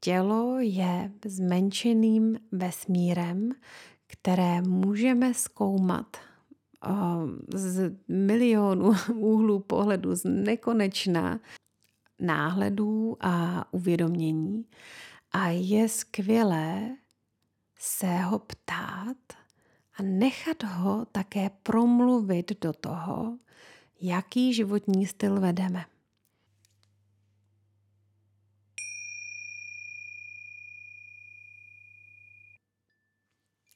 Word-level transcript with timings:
tělo 0.00 0.58
je 0.60 1.12
zmenšeným 1.24 2.38
vesmírem, 2.52 3.50
které 4.06 4.62
můžeme 4.62 5.34
zkoumat 5.34 6.16
z 7.54 7.96
milionů 8.08 8.92
úhlů 9.14 9.60
pohledu, 9.60 10.14
z 10.14 10.28
nekonečna 10.28 11.40
náhledů 12.20 13.16
a 13.20 13.64
uvědomění. 13.72 14.64
A 15.32 15.48
je 15.48 15.88
skvělé 15.88 16.96
se 17.78 18.06
ho 18.06 18.38
ptát 18.38 19.16
a 19.98 20.02
nechat 20.02 20.62
ho 20.62 21.06
také 21.12 21.50
promluvit 21.62 22.60
do 22.60 22.72
toho, 22.72 23.38
jaký 24.00 24.54
životní 24.54 25.06
styl 25.06 25.40
vedeme. 25.40 25.84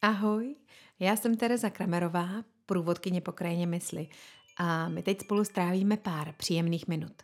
Ahoj, 0.05 0.57
já 0.99 1.17
jsem 1.17 1.37
Tereza 1.37 1.71
Kramerová, 1.71 2.29
průvodkyně 2.67 3.21
po 3.21 3.33
krajině 3.33 3.67
mysli 3.67 4.09
a 4.57 4.89
my 4.89 5.03
teď 5.03 5.21
spolu 5.21 5.45
strávíme 5.45 5.97
pár 5.97 6.33
příjemných 6.33 6.89
minut. 6.89 7.23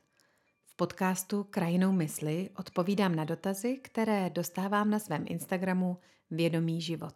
V 0.66 0.76
podcastu 0.76 1.44
Krajinou 1.44 1.92
mysli 1.92 2.50
odpovídám 2.56 3.14
na 3.14 3.24
dotazy, 3.24 3.76
které 3.76 4.30
dostávám 4.30 4.90
na 4.90 4.98
svém 4.98 5.24
Instagramu 5.28 5.98
Vědomý 6.30 6.80
život. 6.80 7.14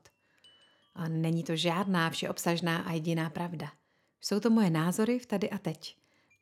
A 0.94 1.08
není 1.08 1.42
to 1.42 1.56
žádná 1.56 2.10
všeobsažná 2.10 2.78
a 2.78 2.92
jediná 2.92 3.30
pravda. 3.30 3.72
Jsou 4.20 4.40
to 4.40 4.50
moje 4.50 4.70
názory 4.70 5.18
v 5.18 5.26
tady 5.26 5.50
a 5.50 5.58
teď. 5.58 5.96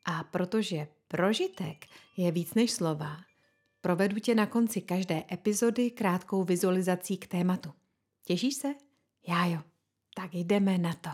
A 0.05 0.23
protože 0.23 0.87
prožitek 1.07 1.85
je 2.17 2.31
víc 2.31 2.53
než 2.53 2.71
slova, 2.71 3.17
provedu 3.81 4.19
tě 4.19 4.35
na 4.35 4.45
konci 4.45 4.81
každé 4.81 5.23
epizody 5.31 5.91
krátkou 5.91 6.43
vizualizací 6.43 7.17
k 7.17 7.27
tématu. 7.27 7.73
Těšíš 8.25 8.55
se? 8.55 8.73
Já 9.27 9.45
jo. 9.45 9.59
Tak 10.15 10.33
jdeme 10.33 10.77
na 10.77 10.93
to. 10.93 11.09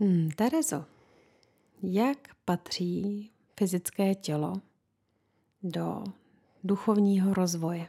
Hmm, 0.00 0.30
Terezo, 0.30 0.84
jak 1.82 2.34
patří 2.44 3.30
fyzické 3.58 4.14
tělo 4.14 4.54
do 5.62 6.04
duchovního 6.64 7.34
rozvoje? 7.34 7.88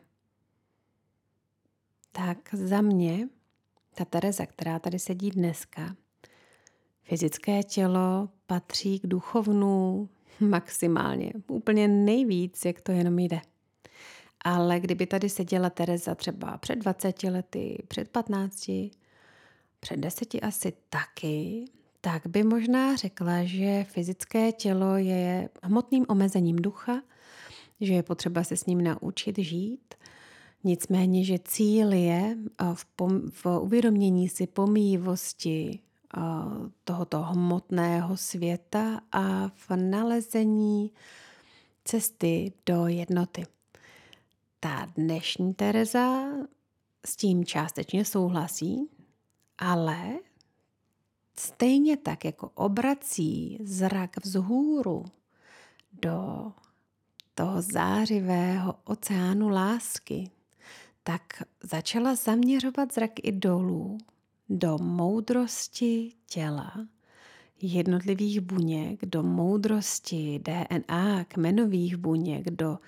Tak 2.11 2.53
za 2.53 2.81
mě, 2.81 3.29
ta 3.95 4.05
Tereza, 4.05 4.45
která 4.45 4.79
tady 4.79 4.99
sedí 4.99 5.31
dneska, 5.31 5.95
fyzické 7.03 7.63
tělo 7.63 8.29
patří 8.45 8.99
k 8.99 9.07
duchovnu 9.07 10.09
maximálně, 10.39 11.33
úplně 11.47 11.87
nejvíc, 11.87 12.65
jak 12.65 12.81
to 12.81 12.91
jenom 12.91 13.19
jde. 13.19 13.41
Ale 14.43 14.79
kdyby 14.79 15.05
tady 15.05 15.29
seděla 15.29 15.69
Tereza 15.69 16.15
třeba 16.15 16.57
před 16.57 16.75
20 16.75 17.23
lety, 17.23 17.83
před 17.87 18.09
15, 18.09 18.71
před 19.79 19.97
10 19.97 20.35
asi 20.41 20.73
taky, 20.89 21.65
tak 22.01 22.27
by 22.27 22.43
možná 22.43 22.95
řekla, 22.95 23.43
že 23.43 23.85
fyzické 23.89 24.51
tělo 24.51 24.97
je 24.97 25.49
hmotným 25.63 26.05
omezením 26.07 26.55
ducha, 26.55 27.01
že 27.81 27.93
je 27.93 28.03
potřeba 28.03 28.43
se 28.43 28.57
s 28.57 28.65
ním 28.65 28.83
naučit 28.83 29.37
žít. 29.37 29.95
Nicméně, 30.63 31.23
že 31.23 31.39
cíl 31.39 31.93
je 31.93 32.37
v, 32.73 32.85
pom- 32.97 33.29
v 33.31 33.45
uvědomění 33.45 34.29
si 34.29 34.47
pomíjivosti 34.47 35.79
tohoto 36.83 37.21
hmotného 37.21 38.17
světa 38.17 39.01
a 39.11 39.49
v 39.55 39.71
nalezení 39.75 40.91
cesty 41.85 42.53
do 42.65 42.87
jednoty. 42.87 43.45
Ta 44.63 44.87
dnešní 44.95 45.53
Tereza 45.53 46.25
s 47.05 47.15
tím 47.15 47.45
částečně 47.45 48.05
souhlasí, 48.05 48.89
ale 49.57 50.19
stejně 51.37 51.97
tak 51.97 52.25
jako 52.25 52.49
obrací 52.49 53.57
zrak 53.63 54.25
vzhůru 54.25 55.05
do 56.01 56.51
toho 57.35 57.61
zářivého 57.61 58.75
oceánu 58.83 59.49
lásky, 59.49 60.29
tak 61.03 61.21
začala 61.63 62.15
zaměřovat 62.15 62.93
zrak 62.93 63.11
i 63.23 63.31
dolů 63.31 63.97
do 64.49 64.77
moudrosti 64.77 66.11
těla, 66.25 66.73
jednotlivých 67.61 68.39
buněk, 68.39 69.05
do 69.05 69.23
moudrosti 69.23 70.39
DNA, 70.39 71.23
kmenových 71.23 71.97
buněk, 71.97 72.49
do 72.49 72.79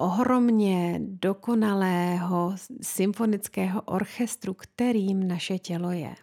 ohromně 0.00 1.00
dokonalého 1.02 2.54
symfonického 2.82 3.82
orchestru, 3.82 4.54
kterým 4.54 5.28
naše 5.28 5.58
tělo 5.58 5.90
je. 5.90 6.14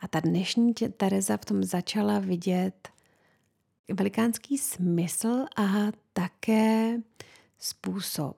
A 0.00 0.08
ta 0.08 0.20
dnešní 0.20 0.74
Tereza 0.74 1.36
v 1.36 1.44
tom 1.44 1.64
začala 1.64 2.18
vidět 2.18 2.88
velikánský 3.92 4.58
smysl 4.58 5.44
a 5.56 5.62
také 6.12 6.96
způsob, 7.58 8.36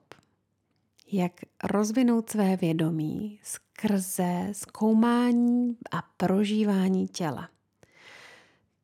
jak 1.11 1.31
rozvinout 1.63 2.29
své 2.29 2.55
vědomí 2.55 3.39
skrze 3.43 4.47
zkoumání 4.51 5.77
a 5.91 6.01
prožívání 6.17 7.07
těla. 7.07 7.49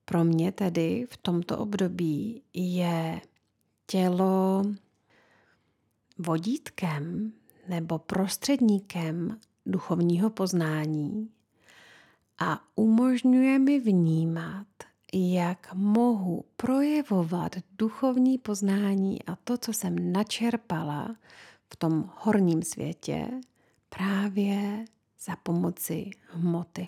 Pro 0.05 0.23
mě 0.23 0.51
tedy 0.51 1.05
v 1.09 1.17
tomto 1.17 1.57
období 1.57 2.43
je 2.53 3.21
tělo 3.87 4.63
vodítkem 6.25 7.33
nebo 7.67 7.99
prostředníkem 7.99 9.39
duchovního 9.65 10.29
poznání 10.29 11.29
a 12.39 12.61
umožňuje 12.75 13.59
mi 13.59 13.79
vnímat, 13.79 14.67
jak 15.13 15.73
mohu 15.73 16.45
projevovat 16.55 17.55
duchovní 17.77 18.37
poznání 18.37 19.23
a 19.23 19.35
to, 19.35 19.57
co 19.57 19.73
jsem 19.73 20.11
načerpala 20.11 21.15
v 21.73 21.75
tom 21.75 22.09
horním 22.17 22.61
světě, 22.61 23.27
právě 23.89 24.85
za 25.25 25.35
pomoci 25.35 26.09
hmoty. 26.29 26.87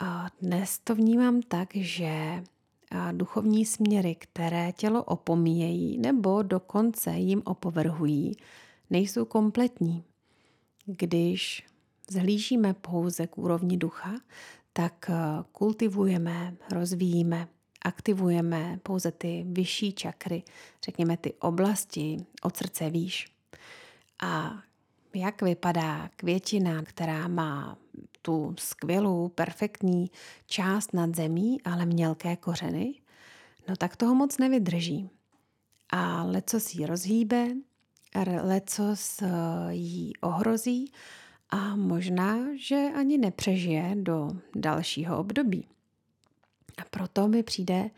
A 0.00 0.26
dnes 0.42 0.78
to 0.78 0.94
vnímám 0.94 1.42
tak, 1.42 1.68
že 1.74 2.44
duchovní 3.12 3.64
směry, 3.66 4.14
které 4.14 4.72
tělo 4.72 5.04
opomíjejí 5.04 5.98
nebo 5.98 6.42
dokonce 6.42 7.10
jim 7.10 7.42
opovrhují, 7.44 8.36
nejsou 8.90 9.24
kompletní. 9.24 10.04
Když 10.86 11.66
zhlížíme 12.10 12.74
pouze 12.74 13.26
k 13.26 13.38
úrovni 13.38 13.76
ducha, 13.76 14.14
tak 14.72 15.10
eh, 15.10 15.14
kultivujeme, 15.52 16.56
rozvíjíme, 16.72 17.48
aktivujeme 17.82 18.80
pouze 18.82 19.12
ty 19.12 19.44
vyšší 19.48 19.92
čakry, 19.92 20.42
řekněme 20.84 21.16
ty 21.16 21.32
oblasti 21.32 22.16
od 22.42 22.56
srdce 22.56 22.90
výš. 22.90 23.28
A 24.22 24.62
jak 25.14 25.42
vypadá 25.42 26.10
květina, 26.16 26.82
která 26.82 27.28
má 27.28 27.78
tu 28.26 28.54
skvělou, 28.58 29.28
perfektní 29.28 30.10
část 30.46 30.94
nad 30.94 31.14
zemí, 31.16 31.62
ale 31.62 31.86
mělké 31.86 32.36
kořeny, 32.36 32.94
no 33.68 33.76
tak 33.76 33.96
toho 33.96 34.14
moc 34.14 34.38
nevydrží. 34.38 35.10
A 35.90 36.22
leco 36.22 36.60
si 36.60 36.78
ji 36.78 36.86
rozhýbe, 36.86 37.48
leco 38.42 38.82
jí 39.70 40.12
ohrozí 40.20 40.92
a 41.50 41.76
možná, 41.76 42.38
že 42.56 42.88
ani 42.96 43.18
nepřežije 43.18 43.94
do 43.94 44.30
dalšího 44.54 45.18
období. 45.18 45.68
A 46.78 46.82
proto 46.90 47.28
mi 47.28 47.42
přijde 47.42 47.90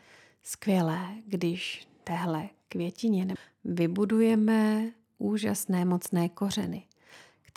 skvělé, 0.43 1.08
když 1.26 1.88
téhle 2.05 2.49
květině 2.69 3.34
vybudujeme 3.64 4.90
úžasné 5.19 5.84
mocné 5.84 6.29
kořeny– 6.29 6.82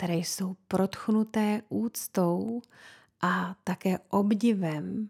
které 0.00 0.14
jsou 0.14 0.56
protchnuté 0.68 1.62
úctou 1.68 2.62
a 3.20 3.54
také 3.64 3.98
obdivem 4.08 5.08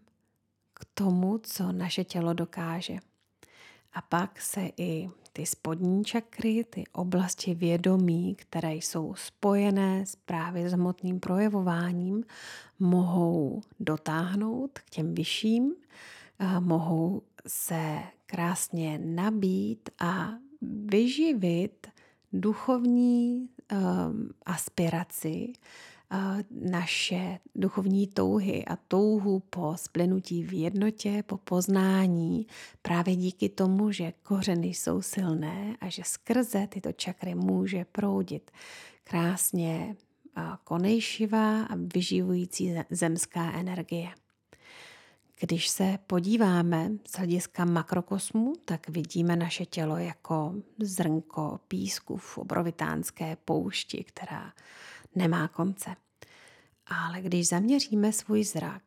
k 0.73 0.85
tomu, 0.93 1.37
co 1.37 1.71
naše 1.71 2.03
tělo 2.03 2.33
dokáže. 2.33 2.97
A 3.93 4.01
pak 4.01 4.41
se 4.41 4.69
i 4.77 5.09
ty 5.33 5.45
spodní 5.45 6.03
čakry, 6.03 6.63
ty 6.69 6.83
oblasti 6.91 7.53
vědomí, 7.53 8.35
které 8.35 8.73
jsou 8.73 9.15
spojené 9.15 10.05
s 10.05 10.15
právě 10.15 10.69
s 10.69 10.73
hmotným 10.73 11.19
projevováním, 11.19 12.23
mohou 12.79 13.61
dotáhnout 13.79 14.79
k 14.79 14.89
těm 14.89 15.15
vyšším, 15.15 15.75
mohou 16.59 17.21
se 17.47 17.99
krásně 18.25 18.99
nabít 19.03 19.89
a 19.99 20.29
vyživit 20.61 21.87
duchovní 22.33 23.49
um, 23.71 24.29
aspiraci 24.45 25.53
naše 26.51 27.39
duchovní 27.55 28.07
touhy 28.07 28.65
a 28.65 28.75
touhu 28.75 29.39
po 29.39 29.73
splynutí 29.75 30.43
v 30.43 30.53
jednotě, 30.53 31.23
po 31.27 31.37
poznání, 31.37 32.47
právě 32.81 33.15
díky 33.15 33.49
tomu, 33.49 33.91
že 33.91 34.13
kořeny 34.23 34.67
jsou 34.67 35.01
silné 35.01 35.77
a 35.81 35.89
že 35.89 36.03
skrze 36.05 36.67
tyto 36.67 36.91
čakry 36.91 37.35
může 37.35 37.85
proudit 37.85 38.51
krásně 39.03 39.95
konejšivá 40.63 41.63
a 41.63 41.75
vyživující 41.75 42.75
zemská 42.89 43.51
energie. 43.51 44.09
Když 45.41 45.69
se 45.69 45.99
podíváme 46.07 46.91
z 47.07 47.17
hlediska 47.17 47.65
makrokosmu, 47.65 48.53
tak 48.65 48.89
vidíme 48.89 49.35
naše 49.35 49.65
tělo 49.65 49.97
jako 49.97 50.53
zrnko 50.79 51.59
písku 51.67 52.17
v 52.17 52.37
obrovitánské 52.37 53.37
poušti, 53.45 54.03
která 54.03 54.53
nemá 55.15 55.47
konce. 55.47 55.95
Ale 56.87 57.21
když 57.21 57.47
zaměříme 57.47 58.11
svůj 58.11 58.43
zrak 58.43 58.83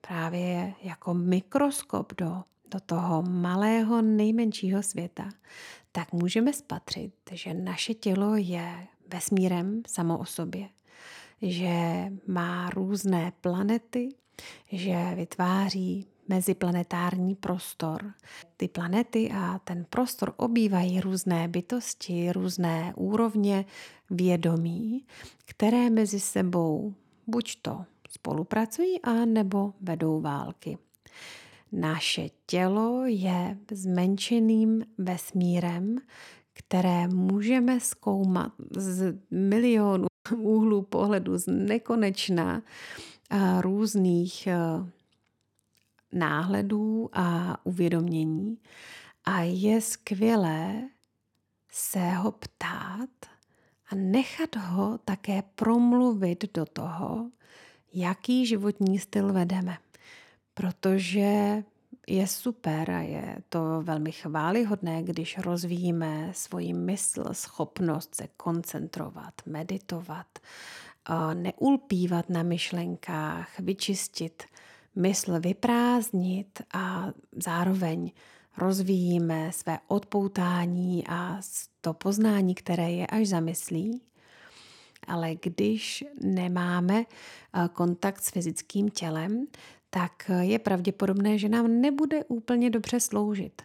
právě 0.00 0.74
jako 0.82 1.14
mikroskop 1.14 2.12
do, 2.16 2.44
do 2.70 2.80
toho 2.80 3.22
malého 3.22 4.02
nejmenšího 4.02 4.82
světa, 4.82 5.28
tak 5.92 6.12
můžeme 6.12 6.52
spatřit, 6.52 7.14
že 7.32 7.54
naše 7.54 7.94
tělo 7.94 8.36
je 8.36 8.86
vesmírem 9.08 9.82
samo 9.86 10.18
o 10.18 10.24
sobě, 10.24 10.68
že 11.42 12.04
má 12.26 12.70
různé 12.70 13.32
planety, 13.40 14.08
že 14.72 15.12
vytváří 15.14 16.06
meziplanetární 16.28 17.34
prostor. 17.34 18.12
Ty 18.56 18.68
planety 18.68 19.30
a 19.34 19.58
ten 19.64 19.86
prostor 19.90 20.34
obývají 20.36 21.00
různé 21.00 21.48
bytosti, 21.48 22.32
různé 22.32 22.92
úrovně 22.96 23.64
vědomí, 24.10 25.04
které 25.44 25.90
mezi 25.90 26.20
sebou 26.20 26.94
buď 27.26 27.56
to 27.62 27.84
spolupracují, 28.10 29.00
a 29.02 29.12
nebo 29.12 29.72
vedou 29.80 30.20
války. 30.20 30.78
Naše 31.72 32.28
tělo 32.46 33.04
je 33.06 33.58
zmenšeným 33.70 34.84
vesmírem, 34.98 35.96
které 36.52 37.08
můžeme 37.08 37.80
zkoumat 37.80 38.52
z 38.76 39.18
milionů 39.30 40.06
úhlů 40.36 40.82
pohledu, 40.82 41.38
z 41.38 41.46
nekonečná 41.46 42.62
různých 43.60 44.48
náhledů 46.12 47.10
a 47.12 47.56
uvědomění. 47.64 48.58
A 49.24 49.40
je 49.40 49.80
skvělé 49.80 50.88
se 51.72 52.10
ho 52.10 52.32
ptát 52.32 53.10
a 53.90 53.94
nechat 53.94 54.56
ho 54.56 54.98
také 55.04 55.42
promluvit 55.54 56.54
do 56.54 56.66
toho, 56.66 57.30
jaký 57.94 58.46
životní 58.46 58.98
styl 58.98 59.32
vedeme. 59.32 59.78
Protože 60.54 61.62
je 62.06 62.26
super 62.26 62.90
a 62.90 63.00
je 63.00 63.38
to 63.48 63.82
velmi 63.82 64.12
chválihodné, 64.12 65.02
když 65.02 65.38
rozvíjíme 65.38 66.30
svoji 66.34 66.72
mysl, 66.72 67.24
schopnost 67.32 68.14
se 68.14 68.28
koncentrovat, 68.36 69.34
meditovat, 69.46 70.26
neulpívat 71.34 72.30
na 72.30 72.42
myšlenkách, 72.42 73.60
vyčistit 73.60 74.42
mysl, 74.96 75.40
vyprázdnit 75.40 76.62
a 76.72 77.12
zároveň 77.44 78.10
rozvíjíme 78.58 79.52
své 79.52 79.78
odpoutání 79.88 81.04
a 81.08 81.40
to 81.80 81.94
poznání, 81.94 82.54
které 82.54 82.90
je 82.90 83.06
až 83.06 83.28
zamyslí. 83.28 84.00
Ale 85.06 85.34
když 85.34 86.04
nemáme 86.22 87.04
kontakt 87.72 88.22
s 88.22 88.30
fyzickým 88.30 88.88
tělem, 88.88 89.46
tak 89.90 90.30
je 90.40 90.58
pravděpodobné, 90.58 91.38
že 91.38 91.48
nám 91.48 91.80
nebude 91.80 92.24
úplně 92.24 92.70
dobře 92.70 93.00
sloužit. 93.00 93.62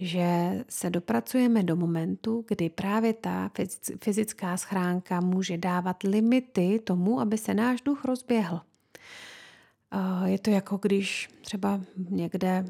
Že 0.00 0.64
se 0.68 0.90
dopracujeme 0.90 1.62
do 1.62 1.76
momentu, 1.76 2.44
kdy 2.48 2.70
právě 2.70 3.12
ta 3.12 3.50
fyzická 4.04 4.56
schránka 4.56 5.20
může 5.20 5.58
dávat 5.58 6.02
limity 6.02 6.80
tomu, 6.84 7.20
aby 7.20 7.38
se 7.38 7.54
náš 7.54 7.80
duch 7.80 8.04
rozběhl. 8.04 8.60
Je 10.24 10.38
to 10.38 10.50
jako 10.50 10.76
když 10.76 11.28
třeba 11.40 11.80
někde 12.10 12.64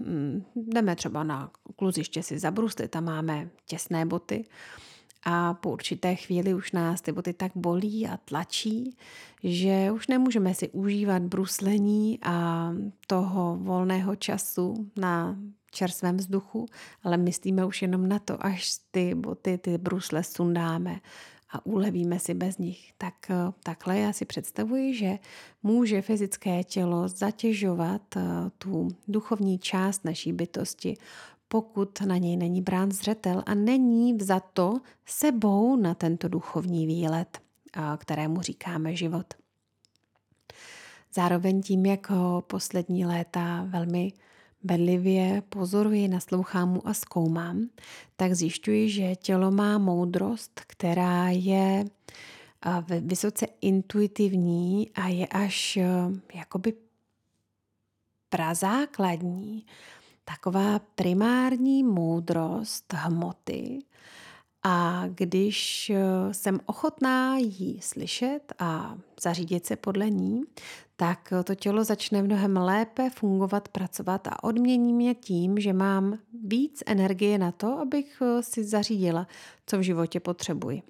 hm, 0.00 0.42
jdeme 0.56 0.96
třeba 0.96 1.24
na 1.24 1.50
kluziště 1.76 2.22
si 2.22 2.38
zabruslit 2.38 2.96
a 2.96 3.00
máme 3.00 3.48
těsné 3.66 4.06
boty 4.06 4.44
a 5.24 5.54
po 5.54 5.70
určité 5.70 6.14
chvíli 6.14 6.54
už 6.54 6.72
nás 6.72 7.00
ty 7.00 7.12
boty 7.12 7.32
tak 7.32 7.52
bolí 7.54 8.06
a 8.06 8.16
tlačí, 8.16 8.96
že 9.44 9.90
už 9.92 10.06
nemůžeme 10.06 10.54
si 10.54 10.68
užívat 10.68 11.22
bruslení 11.22 12.18
a 12.22 12.70
toho 13.06 13.58
volného 13.60 14.16
času 14.16 14.90
na 14.96 15.36
čerstvém 15.70 16.16
vzduchu, 16.16 16.66
ale 17.02 17.16
myslíme 17.16 17.64
už 17.64 17.82
jenom 17.82 18.08
na 18.08 18.18
to, 18.18 18.46
až 18.46 18.78
ty 18.90 19.14
boty, 19.14 19.58
ty 19.58 19.78
brusle 19.78 20.24
sundáme 20.24 21.00
a 21.50 21.66
ulevíme 21.66 22.18
si 22.18 22.34
bez 22.34 22.58
nich. 22.58 22.92
Tak 22.98 23.14
takhle 23.62 23.98
já 23.98 24.12
si 24.12 24.24
představuji, 24.24 24.94
že 24.94 25.18
může 25.62 26.02
fyzické 26.02 26.64
tělo 26.64 27.08
zatěžovat 27.08 28.16
eh, 28.16 28.22
tu 28.58 28.88
duchovní 29.08 29.58
část 29.58 30.04
naší 30.04 30.32
bytosti, 30.32 30.96
pokud 31.48 32.00
na 32.00 32.16
něj 32.16 32.36
není 32.36 32.62
brán 32.62 32.92
zřetel 32.92 33.42
a 33.46 33.54
není 33.54 34.14
vzato 34.14 34.80
sebou 35.06 35.76
na 35.76 35.94
tento 35.94 36.28
duchovní 36.28 36.86
výlet, 36.86 37.38
kterému 37.98 38.40
říkáme 38.40 38.96
život. 38.96 39.34
Zároveň 41.14 41.62
tím, 41.62 41.86
jak 41.86 42.10
ho 42.10 42.42
poslední 42.46 43.06
léta 43.06 43.66
velmi 43.68 44.12
bedlivě 44.62 45.42
pozoruji, 45.48 46.08
naslouchám 46.08 46.68
mu 46.68 46.88
a 46.88 46.94
zkoumám, 46.94 47.68
tak 48.16 48.34
zjišťuji, 48.34 48.90
že 48.90 49.16
tělo 49.16 49.50
má 49.50 49.78
moudrost, 49.78 50.60
která 50.66 51.28
je 51.28 51.84
vysoce 53.00 53.46
intuitivní 53.60 54.90
a 54.94 55.08
je 55.08 55.26
až 55.26 55.78
jakoby 56.34 56.72
prazákladní 58.28 59.66
taková 60.24 60.78
primární 60.78 61.84
moudrost 61.84 62.92
hmoty. 62.92 63.78
A 64.62 65.04
když 65.08 65.90
eh, 65.90 66.34
jsem 66.34 66.60
ochotná 66.66 67.36
ji 67.38 67.80
slyšet 67.80 68.52
a 68.58 68.98
zařídit 69.20 69.66
se 69.66 69.76
podle 69.76 70.10
ní, 70.10 70.42
tak 70.96 71.32
to 71.44 71.54
tělo 71.54 71.84
začne 71.84 72.22
mnohem 72.22 72.56
lépe 72.56 73.10
fungovat, 73.10 73.68
pracovat 73.68 74.26
a 74.26 74.44
odmění 74.44 74.92
mě 74.92 75.14
tím, 75.14 75.58
že 75.58 75.72
mám 75.72 76.18
víc 76.44 76.82
energie 76.86 77.38
na 77.38 77.52
to, 77.52 77.78
abych 77.78 78.22
eh, 78.22 78.42
si 78.42 78.64
zařídila, 78.64 79.26
co 79.66 79.78
v 79.78 79.82
životě 79.82 80.20
potřebuji. 80.20 80.82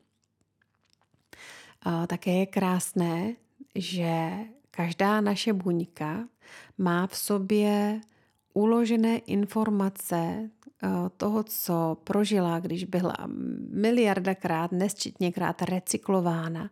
A 1.82 2.06
také 2.06 2.32
je 2.32 2.46
krásné, 2.46 3.34
že 3.74 4.30
každá 4.70 5.20
naše 5.20 5.52
buňka 5.52 6.28
má 6.78 7.06
v 7.06 7.16
sobě 7.16 8.00
uložené 8.54 9.18
informace 9.18 10.16
eh, 10.16 10.50
toho, 11.16 11.42
co 11.42 11.96
prožila, 12.04 12.60
když 12.60 12.84
byla 12.84 13.16
miliardakrát, 13.72 14.72
nesčetněkrát 14.72 15.62
recyklována 15.62 16.70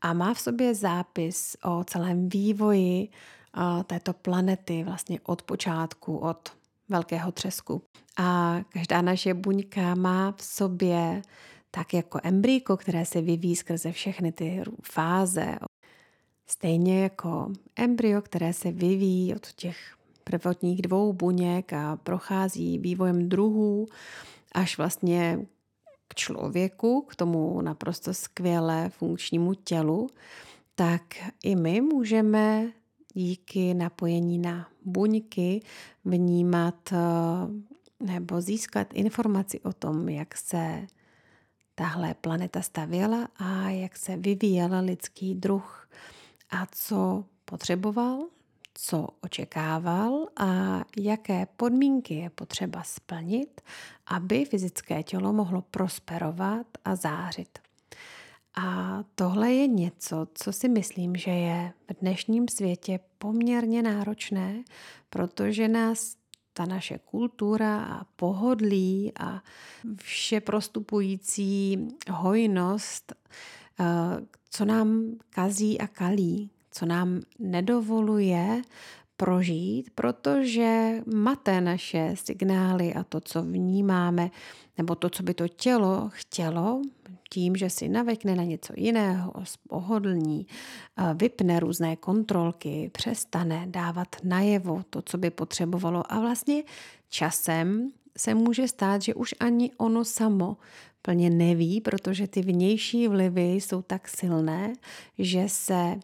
a 0.00 0.12
má 0.12 0.34
v 0.34 0.40
sobě 0.40 0.74
zápis 0.74 1.56
o 1.64 1.84
celém 1.84 2.28
vývoji 2.28 3.08
eh, 3.08 3.84
této 3.84 4.12
planety 4.12 4.84
vlastně 4.84 5.20
od 5.22 5.42
počátku, 5.42 6.18
od 6.18 6.52
velkého 6.88 7.32
třesku. 7.32 7.82
A 8.16 8.60
každá 8.68 9.02
naše 9.02 9.34
buňka 9.34 9.94
má 9.94 10.32
v 10.32 10.44
sobě 10.44 11.22
tak 11.70 11.94
jako 11.94 12.20
embryko, 12.22 12.76
které 12.76 13.04
se 13.04 13.20
vyvíjí 13.20 13.56
skrze 13.56 13.92
všechny 13.92 14.32
ty 14.32 14.62
fáze. 14.82 15.58
Stejně 16.46 17.02
jako 17.02 17.52
embryo, 17.76 18.22
které 18.22 18.52
se 18.52 18.72
vyvíjí 18.72 19.34
od 19.34 19.52
těch 19.52 19.97
prvotních 20.30 20.82
dvou 20.82 21.12
buněk 21.12 21.72
a 21.72 21.96
prochází 21.96 22.78
vývojem 22.78 23.28
druhů 23.28 23.86
až 24.52 24.78
vlastně 24.78 25.46
k 26.08 26.14
člověku, 26.14 27.02
k 27.02 27.16
tomu 27.16 27.60
naprosto 27.60 28.14
skvěle 28.14 28.88
funkčnímu 28.88 29.54
tělu, 29.54 30.06
tak 30.74 31.02
i 31.44 31.56
my 31.56 31.80
můžeme 31.80 32.72
díky 33.14 33.74
napojení 33.74 34.38
na 34.38 34.68
buňky 34.84 35.62
vnímat 36.04 36.92
eh, 36.92 36.96
nebo 38.00 38.40
získat 38.40 38.94
informaci 38.94 39.60
o 39.60 39.72
tom, 39.72 40.08
jak 40.08 40.36
se 40.36 40.86
tahle 41.74 42.14
planeta 42.14 42.62
stavěla 42.62 43.28
a 43.36 43.70
jak 43.70 43.96
se 43.96 44.16
vyvíjel 44.16 44.70
lidský 44.80 45.34
druh 45.34 45.88
a 46.50 46.66
co 46.72 47.24
potřeboval 47.44 48.37
co 48.80 49.08
očekával 49.20 50.28
a 50.36 50.80
jaké 50.98 51.46
podmínky 51.56 52.14
je 52.14 52.30
potřeba 52.30 52.82
splnit, 52.82 53.60
aby 54.06 54.44
fyzické 54.44 55.02
tělo 55.02 55.32
mohlo 55.32 55.62
prosperovat 55.62 56.66
a 56.84 56.96
zářit. 56.96 57.58
A 58.54 58.98
tohle 59.14 59.52
je 59.52 59.66
něco, 59.66 60.28
co 60.34 60.52
si 60.52 60.68
myslím, 60.68 61.16
že 61.16 61.30
je 61.30 61.72
v 61.90 62.00
dnešním 62.00 62.48
světě 62.48 63.00
poměrně 63.18 63.82
náročné, 63.82 64.64
protože 65.10 65.68
nás 65.68 66.16
ta 66.52 66.64
naše 66.64 66.98
kultura 66.98 67.84
a 67.84 68.04
pohodlí 68.16 69.12
a 69.20 69.42
vše 69.96 70.40
prostupující 70.40 71.88
hojnost, 72.10 73.12
eh, 73.80 73.84
co 74.50 74.64
nám 74.64 75.12
kazí 75.30 75.80
a 75.80 75.86
kalí, 75.86 76.50
co 76.70 76.86
nám 76.86 77.20
nedovoluje 77.38 78.62
prožít, 79.16 79.90
protože 79.94 81.00
mate 81.14 81.60
naše 81.60 82.14
signály 82.14 82.94
a 82.94 83.04
to, 83.04 83.20
co 83.20 83.42
vnímáme, 83.42 84.30
nebo 84.78 84.94
to, 84.94 85.10
co 85.10 85.22
by 85.22 85.34
to 85.34 85.48
tělo 85.48 86.08
chtělo, 86.12 86.82
tím, 87.30 87.56
že 87.56 87.70
si 87.70 87.88
navekne 87.88 88.34
na 88.34 88.44
něco 88.44 88.72
jiného, 88.76 89.32
pohodlní, 89.68 90.46
vypne 91.14 91.60
různé 91.60 91.96
kontrolky, 91.96 92.90
přestane 92.92 93.66
dávat 93.66 94.16
najevo 94.24 94.82
to, 94.90 95.02
co 95.02 95.18
by 95.18 95.30
potřebovalo. 95.30 96.12
A 96.12 96.20
vlastně 96.20 96.62
časem 97.08 97.90
se 98.18 98.34
může 98.34 98.68
stát, 98.68 99.02
že 99.02 99.14
už 99.14 99.34
ani 99.40 99.70
ono 99.76 100.04
samo 100.04 100.56
plně 101.02 101.30
neví, 101.30 101.80
protože 101.80 102.26
ty 102.26 102.42
vnější 102.42 103.08
vlivy 103.08 103.52
jsou 103.52 103.82
tak 103.82 104.08
silné, 104.08 104.72
že 105.18 105.44
se 105.46 105.96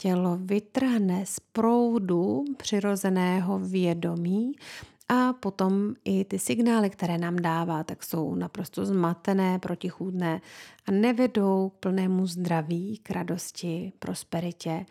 tělo 0.00 0.36
vytrhne 0.36 1.26
z 1.26 1.40
proudu 1.40 2.44
přirozeného 2.56 3.58
vědomí 3.58 4.52
a 5.08 5.32
potom 5.32 5.94
i 6.04 6.24
ty 6.24 6.38
signály, 6.38 6.90
které 6.90 7.18
nám 7.18 7.36
dává, 7.36 7.84
tak 7.84 8.04
jsou 8.04 8.34
naprosto 8.34 8.86
zmatené, 8.86 9.58
protichůdné 9.58 10.40
a 10.86 10.90
nevedou 10.90 11.68
k 11.68 11.78
plnému 11.80 12.26
zdraví, 12.26 13.00
k 13.02 13.10
radosti, 13.10 13.92
prosperitě 13.98 14.86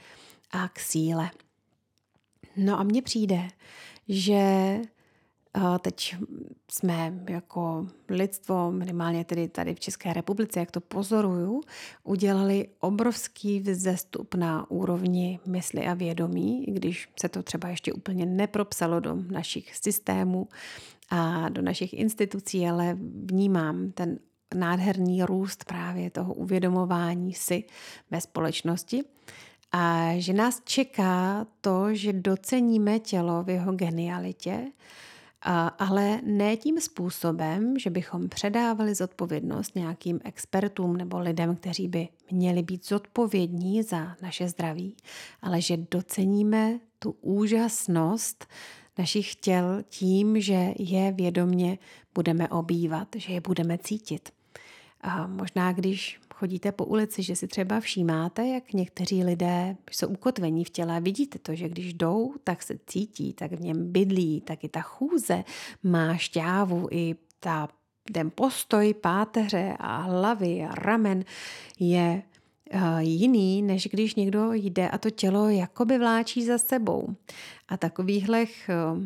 a 0.52 0.68
k 0.68 0.80
síle. 0.80 1.30
No 2.58 2.80
a 2.80 2.84
mně 2.84 3.02
přijde, 3.02 3.48
že 4.08 4.42
Teď 5.82 6.16
jsme 6.72 7.20
jako 7.30 7.88
lidstvo, 8.10 8.72
minimálně 8.72 9.26
tedy 9.26 9.48
tady 9.48 9.76
v 9.76 9.80
České 9.80 10.14
republice, 10.14 10.60
jak 10.60 10.72
to 10.72 10.82
pozoruju, 10.82 11.62
udělali 12.04 12.68
obrovský 12.80 13.60
vzestup 13.60 14.36
na 14.36 14.72
úrovni 14.72 15.40
mysli 15.46 15.88
a 15.88 15.94
vědomí, 15.94 16.66
když 16.66 17.10
se 17.20 17.30
to 17.30 17.44
třeba 17.44 17.70
ještě 17.70 17.94
úplně 17.94 18.26
nepropsalo 18.26 19.00
do 19.00 19.16
našich 19.32 19.76
systémů 19.76 20.48
a 21.10 21.50
do 21.50 21.62
našich 21.62 21.94
institucí, 21.94 22.68
ale 22.68 22.98
vnímám 23.26 23.92
ten 23.92 24.20
nádherný 24.56 25.24
růst 25.24 25.66
právě 25.66 26.10
toho 26.10 26.34
uvědomování 26.34 27.34
si 27.34 27.64
ve 28.12 28.22
společnosti. 28.22 29.04
A 29.72 30.12
že 30.18 30.34
nás 30.34 30.62
čeká 30.66 31.48
to, 31.62 31.96
že 31.96 32.14
doceníme 32.14 33.00
tělo 33.00 33.44
v 33.44 33.50
jeho 33.50 33.74
genialitě, 33.74 34.72
ale 35.78 36.22
ne 36.24 36.58
tím 36.58 36.82
způsobem, 36.82 37.80
že 37.80 37.90
bychom 37.90 38.30
předávali 38.30 38.96
zodpovědnost 38.96 39.76
nějakým 39.76 40.20
expertům 40.24 40.98
nebo 40.98 41.20
lidem, 41.20 41.56
kteří 41.56 41.88
by 41.88 42.08
měli 42.32 42.64
být 42.64 42.88
zodpovědní 42.88 43.84
za 43.84 44.16
naše 44.22 44.48
zdraví, 44.48 44.96
ale 45.42 45.62
že 45.62 45.78
doceníme 45.78 46.80
tu 47.00 47.16
úžasnost 47.22 48.48
našich 48.98 49.36
těl 49.36 49.84
tím, 49.90 50.42
že 50.42 50.74
je 50.80 51.12
vědomně 51.12 51.78
budeme 52.16 52.48
obývat, 52.48 53.08
že 53.16 53.34
je 53.34 53.42
budeme 53.42 53.78
cítit. 53.78 54.30
A 55.02 55.28
možná, 55.28 55.72
když 55.72 56.20
chodíte 56.40 56.72
po 56.72 56.86
ulici, 56.86 57.24
že 57.24 57.36
si 57.36 57.48
třeba 57.48 57.80
všímáte, 57.80 58.48
jak 58.48 58.74
někteří 58.74 59.24
lidé 59.24 59.76
jsou 59.92 60.08
ukotvení 60.08 60.66
v 60.66 60.70
těle. 60.70 61.02
Vidíte 61.02 61.40
to, 61.40 61.56
že 61.56 61.70
když 61.70 61.94
jdou, 61.94 62.34
tak 62.44 62.64
se 62.64 62.80
cítí, 62.88 63.34
tak 63.34 63.52
v 63.52 63.62
něm 63.62 63.92
bydlí, 63.92 64.42
tak 64.42 64.64
i 64.64 64.70
ta 64.70 64.82
chůze 64.82 65.44
má 65.84 66.16
šťávu, 66.16 66.88
i 66.92 67.16
ta, 67.40 67.68
ten 68.12 68.32
postoj 68.36 68.94
páteře 68.94 69.76
a 69.80 69.98
hlavy 69.98 70.64
a 70.64 70.76
ramen 70.76 71.24
je 71.80 72.24
uh, 72.74 73.00
jiný, 73.00 73.62
než 73.62 73.88
když 73.92 74.16
někdo 74.16 74.54
jde 74.54 74.90
a 74.90 74.98
to 74.98 75.10
tělo 75.10 75.50
jakoby 75.50 75.98
vláčí 75.98 76.46
za 76.46 76.58
sebou. 76.58 77.16
A 77.68 77.78
takovýchhle 77.78 78.44
uh, 78.44 79.04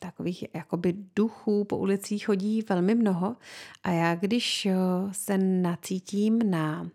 takových 0.00 0.44
jakoby 0.54 0.94
duchů 1.16 1.64
po 1.64 1.76
ulicích 1.76 2.26
chodí 2.26 2.64
velmi 2.68 2.94
mnoho 2.94 3.36
a 3.82 3.90
já 3.90 4.14
když 4.14 4.66
eh, 4.66 4.74
se 5.12 5.38
nacítím 5.38 6.50
na 6.50 6.90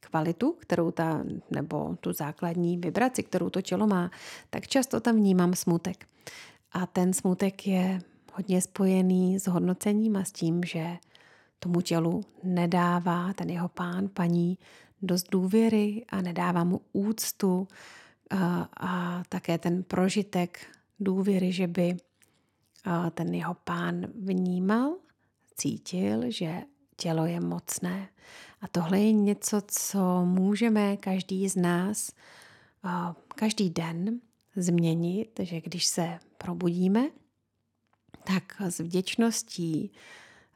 kvalitu, 0.00 0.52
kterou 0.58 0.90
ta, 0.90 1.24
nebo 1.50 1.96
tu 2.00 2.12
základní 2.12 2.76
vibraci, 2.76 3.22
kterou 3.22 3.50
to 3.50 3.62
tělo 3.62 3.86
má, 3.86 4.10
tak 4.50 4.68
často 4.68 5.00
tam 5.00 5.16
vnímám 5.16 5.54
smutek. 5.54 6.06
A 6.72 6.86
ten 6.86 7.12
smutek 7.12 7.66
je 7.66 8.00
hodně 8.32 8.60
spojený 8.60 9.38
s 9.38 9.46
hodnocením 9.46 10.16
a 10.16 10.24
s 10.24 10.32
tím, 10.32 10.64
že 10.64 10.96
tomu 11.58 11.80
tělu 11.80 12.20
nedává 12.42 13.32
ten 13.32 13.50
jeho 13.50 13.68
pán, 13.68 14.08
paní 14.08 14.58
dost 15.02 15.26
důvěry 15.30 16.04
a 16.08 16.22
nedává 16.22 16.64
mu 16.64 16.80
úctu 16.92 17.68
a, 18.30 18.68
a 18.76 19.22
také 19.28 19.58
ten 19.58 19.82
prožitek 19.82 20.66
důvěry, 21.00 21.52
že 21.52 21.66
by 21.66 21.96
ten 23.10 23.34
jeho 23.34 23.54
pán 23.54 24.06
vnímal, 24.22 24.96
cítil, 25.56 26.30
že 26.30 26.62
tělo 26.96 27.26
je 27.26 27.40
mocné. 27.40 28.08
A 28.60 28.68
tohle 28.68 29.00
je 29.00 29.12
něco, 29.12 29.62
co 29.66 30.24
můžeme 30.24 30.96
každý 30.96 31.48
z 31.48 31.56
nás 31.56 32.10
každý 33.34 33.70
den 33.70 34.20
změnit, 34.56 35.40
že 35.42 35.60
když 35.60 35.86
se 35.86 36.18
probudíme, 36.38 37.10
tak 38.24 38.60
s 38.60 38.80
vděčností 38.80 39.92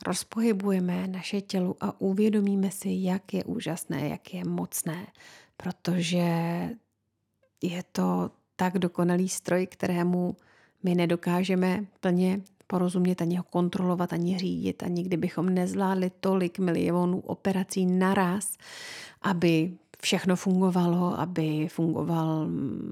rozpohybujeme 0.07 1.07
naše 1.07 1.41
tělo 1.41 1.77
a 1.81 2.01
uvědomíme 2.01 2.71
si, 2.71 2.89
jak 2.91 3.35
je 3.35 3.45
úžasné, 3.45 4.09
jak 4.09 4.35
je 4.35 4.45
mocné, 4.45 5.07
protože 5.57 6.27
je 7.62 7.83
to 7.93 8.31
tak 8.57 8.79
dokonalý 8.79 9.29
stroj, 9.29 9.67
kterému 9.67 10.37
my 10.83 10.95
nedokážeme 10.95 11.85
plně 12.01 12.41
porozumět, 12.67 13.23
ani 13.23 13.37
ho 13.37 13.43
kontrolovat, 13.43 14.12
ani 14.12 14.39
řídit, 14.39 14.83
ani 14.83 15.03
kdybychom 15.03 15.49
nezvládli 15.49 16.11
tolik 16.21 16.59
milionů 16.59 17.21
operací 17.21 17.87
naraz, 17.87 18.57
aby 19.23 19.73
všechno 20.03 20.37
fungovalo, 20.37 21.21
aby 21.21 21.69
fungoval, 21.69 22.49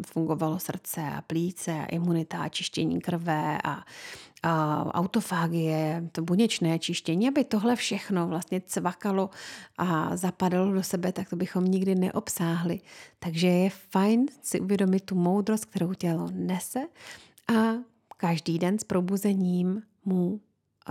fungovalo 0.07 0.59
srdce 0.59 1.01
a 1.17 1.21
plíce 1.21 1.73
a 1.73 1.85
imunita 1.85 2.39
a 2.39 2.49
čištění 2.49 3.01
krve 3.01 3.59
a, 3.65 3.85
a 4.43 4.85
autofágie, 4.95 6.09
to 6.13 6.23
buněčné 6.23 6.79
čištění, 6.79 7.29
aby 7.29 7.45
tohle 7.45 7.77
všechno 7.77 8.29
vlastně 8.29 8.61
cvakalo 8.67 9.31
a 9.79 10.17
zapadalo 10.17 10.73
do 10.73 10.83
sebe, 10.83 11.13
tak 11.13 11.29
to 11.29 11.37
bychom 11.37 11.65
nikdy 11.65 11.95
neobsáhli. 11.95 12.81
Takže 13.19 13.47
je 13.47 13.71
fajn 13.71 14.27
si 14.43 14.61
uvědomit 14.61 15.01
tu 15.01 15.15
moudrost, 15.15 15.65
kterou 15.65 15.95
tělo 15.95 16.29
nese 16.33 16.87
a 17.51 17.75
každý 18.17 18.59
den 18.59 18.79
s 18.79 18.85
probuzením 18.85 19.83
mu 20.05 20.41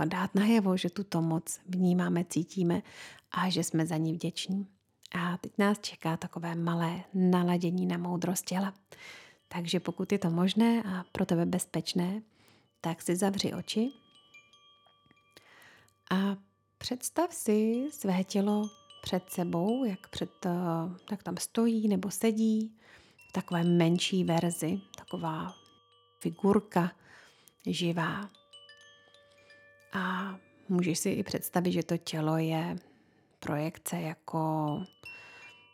dát 0.04 0.34
najevo, 0.34 0.76
že 0.76 0.90
tuto 0.90 1.22
moc 1.22 1.60
vnímáme, 1.66 2.24
cítíme 2.24 2.82
a 3.32 3.48
že 3.48 3.64
jsme 3.64 3.86
za 3.86 3.96
ní 3.96 4.12
vděční. 4.12 4.66
A 5.14 5.36
teď 5.36 5.52
nás 5.58 5.78
čeká 5.78 6.16
takové 6.16 6.54
malé 6.54 7.04
naladění 7.14 7.86
na 7.86 7.98
moudrost 7.98 8.44
těla. 8.44 8.74
Takže 9.48 9.80
pokud 9.80 10.12
je 10.12 10.18
to 10.18 10.30
možné 10.30 10.82
a 10.82 11.04
pro 11.12 11.26
tebe 11.26 11.46
bezpečné, 11.46 12.22
tak 12.80 13.02
si 13.02 13.16
zavři 13.16 13.52
oči 13.52 13.90
a 16.10 16.36
představ 16.78 17.34
si 17.34 17.88
své 17.92 18.24
tělo 18.24 18.70
před 19.02 19.30
sebou, 19.30 19.84
jak, 19.84 20.08
před, 20.08 20.30
tak 21.08 21.22
tam 21.22 21.36
stojí 21.36 21.88
nebo 21.88 22.10
sedí 22.10 22.76
v 23.28 23.32
takové 23.32 23.64
menší 23.64 24.24
verzi, 24.24 24.80
taková 24.96 25.59
figurka 26.20 26.92
živá. 27.66 28.30
A 29.92 30.34
můžeš 30.68 30.98
si 30.98 31.10
i 31.10 31.22
představit, 31.22 31.72
že 31.72 31.82
to 31.82 31.96
tělo 31.96 32.36
je 32.36 32.76
projekce 33.40 34.00
jako 34.00 34.82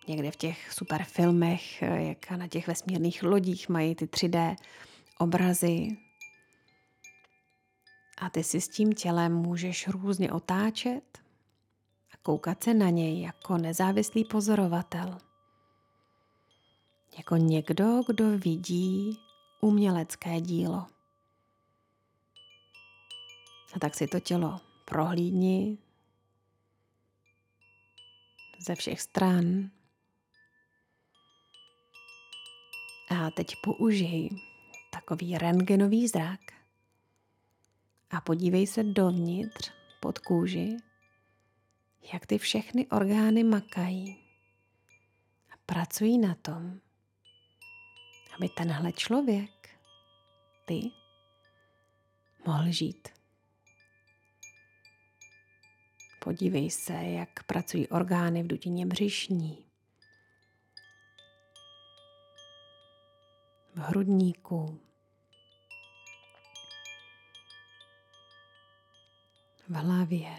někde 0.09 0.31
v 0.31 0.37
těch 0.37 0.73
super 0.73 1.05
filmech, 1.05 1.83
jak 1.83 2.31
na 2.31 2.49
těch 2.49 2.67
vesmírných 2.67 3.23
lodích 3.23 3.69
mají 3.69 3.95
ty 3.95 4.07
3D 4.07 4.57
obrazy. 5.19 5.97
A 8.19 8.31
ty 8.31 8.45
si 8.45 8.61
s 8.61 8.69
tím 8.69 8.93
tělem 8.93 9.35
můžeš 9.35 9.89
různě 9.89 10.33
otáčet 10.33 11.19
a 12.15 12.17
koukat 12.23 12.65
se 12.65 12.75
na 12.75 12.91
něj 12.91 13.21
jako 13.21 13.59
nezávislý 13.59 14.25
pozorovatel. 14.25 15.19
Jako 17.17 17.37
někdo, 17.37 18.03
kdo 18.07 18.39
vidí 18.39 19.19
umělecké 19.67 20.41
dílo. 20.41 20.87
A 23.75 23.79
tak 23.79 23.95
si 23.95 24.07
to 24.07 24.21
tělo 24.21 24.61
prohlídni. 24.85 25.79
ze 28.67 28.75
všech 28.75 29.01
stran. 29.01 29.71
A 33.11 33.31
teď 33.31 33.57
použij 33.63 34.31
takový 34.93 35.39
rentgenový 35.39 36.09
zrak 36.09 36.41
a 38.11 38.21
podívej 38.21 38.67
se 38.67 38.85
dovnitř 38.85 39.73
pod 40.01 40.19
kůži, 40.19 40.77
jak 42.13 42.27
ty 42.27 42.39
všechny 42.39 42.87
orgány 42.87 43.45
makají 43.45 44.17
a 45.53 45.55
pracují 45.67 46.19
na 46.19 46.35
tom, 46.35 46.81
aby 48.37 48.49
tenhle 48.49 48.93
člověk, 48.93 49.56
ty, 50.67 50.91
mohl 52.47 52.73
žít. 52.73 53.09
Podívej 56.21 56.71
se, 56.71 56.93
jak 56.93 57.45
pracují 57.45 57.89
orgány 57.89 58.43
v 58.43 58.47
dutině 58.47 58.87
břišní, 58.87 59.65
v 63.75 63.79
hrudníku, 63.79 64.81
v 69.69 69.75
hlavě. 69.75 70.37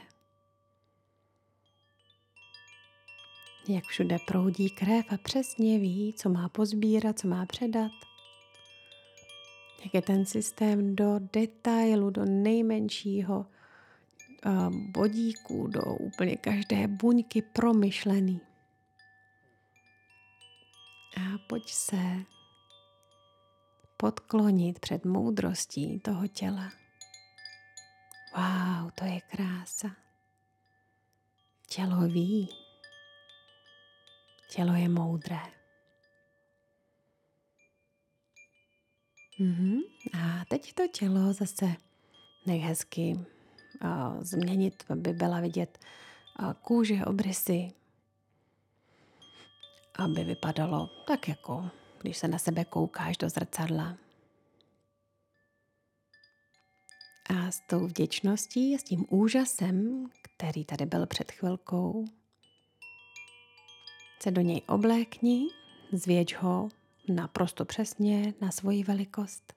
Jak 3.68 3.84
všude 3.84 4.18
proudí 4.28 4.70
krev 4.70 5.06
a 5.14 5.18
přesně 5.18 5.80
ví, 5.80 6.14
co 6.14 6.30
má 6.30 6.50
pozbírat, 6.50 7.20
co 7.20 7.28
má 7.28 7.46
předat. 7.46 7.92
Jak 9.84 9.94
je 9.94 10.02
ten 10.02 10.26
systém 10.26 10.96
do 10.96 11.20
detailu, 11.34 12.10
do 12.10 12.26
nejmenšího 12.26 13.46
bodíku, 14.92 15.68
do 15.68 15.82
úplně 15.82 16.36
každé 16.36 16.88
buňky 16.88 17.42
promyšlený. 17.42 18.42
A 21.18 21.38
pojď 21.48 21.70
se 21.70 21.98
podklonit 23.98 24.80
před 24.80 25.06
moudrostí 25.06 26.00
toho 26.00 26.28
těla. 26.28 26.72
Wow, 28.36 28.92
to 28.96 29.06
je 29.06 29.22
krása. 29.22 29.96
Tělo 31.68 32.02
ví. 32.02 32.50
Tělo 34.50 34.74
je 34.74 34.90
moudré. 34.90 35.40
Mhm. 39.40 39.80
A 40.14 40.46
teď 40.46 40.74
to 40.74 40.88
tělo 40.88 41.34
zase 41.34 41.76
nech 42.46 42.62
hezky 42.62 43.20
uh, 43.84 44.24
změnit, 44.24 44.84
aby 44.90 45.14
byla 45.14 45.40
vidět 45.40 45.80
uh, 46.40 46.54
kůže, 46.54 47.06
obrysy, 47.06 47.72
aby 49.96 50.24
vypadalo 50.24 50.90
tak 51.08 51.28
jako, 51.28 51.70
když 52.02 52.18
se 52.18 52.28
na 52.28 52.38
sebe 52.38 52.66
koukáš 52.66 53.18
do 53.18 53.30
zrcadla. 53.30 53.98
A 57.30 57.52
s 57.52 57.60
tou 57.60 57.88
vděčností 57.88 58.76
a 58.76 58.78
s 58.78 58.84
tím 58.84 59.06
úžasem, 59.10 60.06
který 60.22 60.66
tady 60.66 60.86
byl 60.86 61.06
před 61.06 61.32
chvilkou, 61.32 62.06
se 64.20 64.32
do 64.32 64.42
něj 64.42 64.62
oblékni, 64.68 65.48
zvěď 65.92 66.36
ho 66.36 66.70
naprosto 67.10 67.66
přesně 67.66 68.34
na 68.42 68.52
svoji 68.52 68.84
velikost 68.84 69.54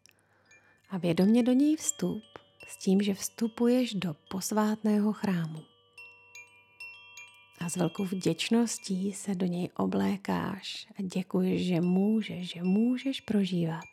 a 0.91 0.99
vědomě 0.99 1.43
do 1.43 1.53
něj 1.53 1.77
vstup 1.77 2.23
s 2.69 2.77
tím, 2.77 3.03
že 3.03 3.15
vstupuješ 3.15 3.95
do 3.95 4.17
posvátného 4.31 5.13
chrámu. 5.13 5.63
A 7.61 7.69
s 7.69 7.77
velkou 7.77 8.05
vděčností 8.05 9.13
se 9.13 9.35
do 9.35 9.47
něj 9.47 9.69
oblékáš 9.77 10.87
a 10.99 11.03
děkuješ, 11.03 11.67
že 11.67 11.81
můžeš, 11.81 12.53
že 12.53 12.63
můžeš 12.63 13.21
prožívat 13.21 13.85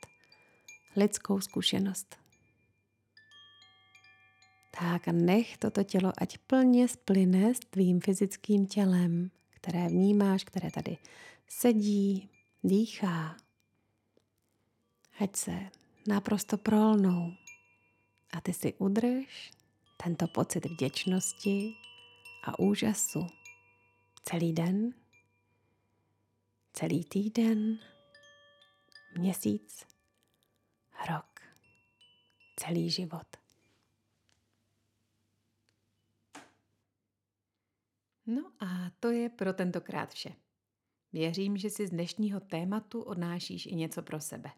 lidskou 0.95 1.41
zkušenost. 1.41 2.15
Tak 4.79 5.07
a 5.07 5.11
nech 5.11 5.57
toto 5.57 5.83
tělo 5.83 6.11
ať 6.17 6.37
plně 6.37 6.87
splyne 6.87 7.55
s 7.55 7.59
tvým 7.59 7.99
fyzickým 7.99 8.67
tělem, 8.67 9.31
které 9.49 9.87
vnímáš, 9.87 10.43
které 10.43 10.71
tady 10.71 10.97
sedí, 11.47 12.29
dýchá. 12.63 13.35
Ať 15.19 15.35
se 15.35 15.69
naprosto 16.07 16.57
prolnou 16.57 17.33
a 18.31 18.41
ty 18.41 18.53
si 18.53 18.73
udrž 18.73 19.51
tento 20.03 20.27
pocit 20.27 20.65
vděčnosti 20.65 21.73
a 22.43 22.59
úžasu 22.59 23.27
celý 24.23 24.53
den, 24.53 24.93
celý 26.73 27.03
týden, 27.03 27.79
měsíc, 29.17 29.85
rok, 31.09 31.41
celý 32.55 32.89
život. 32.89 33.27
No 38.25 38.51
a 38.59 38.91
to 38.99 39.09
je 39.11 39.29
pro 39.29 39.53
tentokrát 39.53 40.13
vše. 40.13 40.35
Věřím, 41.13 41.57
že 41.57 41.69
si 41.69 41.87
z 41.87 41.89
dnešního 41.89 42.39
tématu 42.39 43.01
odnášíš 43.01 43.65
i 43.65 43.75
něco 43.75 44.01
pro 44.01 44.19
sebe. 44.19 44.51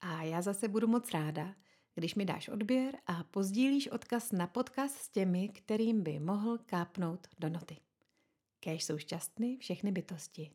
A 0.00 0.22
já 0.22 0.42
zase 0.42 0.68
budu 0.68 0.86
moc 0.86 1.10
ráda, 1.10 1.54
když 1.94 2.14
mi 2.14 2.24
dáš 2.24 2.48
odběr 2.48 2.98
a 3.06 3.24
pozdílíš 3.24 3.88
odkaz 3.88 4.32
na 4.32 4.46
podcast 4.46 4.96
s 4.96 5.08
těmi, 5.08 5.48
kterým 5.48 6.02
by 6.02 6.18
mohl 6.18 6.58
kápnout 6.58 7.26
do 7.38 7.48
noty. 7.48 7.76
Kéž 8.60 8.84
jsou 8.84 8.98
šťastný 8.98 9.56
všechny 9.56 9.92
bytosti. 9.92 10.50